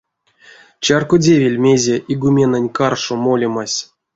[0.85, 3.77] Чарькодевель, мезе игуменэнь каршо молемась.